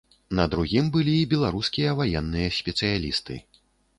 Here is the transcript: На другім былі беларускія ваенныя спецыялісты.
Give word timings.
На 0.37 0.45
другім 0.53 0.87
былі 0.95 1.13
беларускія 1.33 1.93
ваенныя 2.01 2.49
спецыялісты. 2.61 3.37